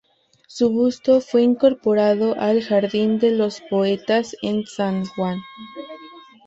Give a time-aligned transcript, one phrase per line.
[0.47, 5.37] Su busto fue incorporado al "Jardín de los Poetas", en San Juan.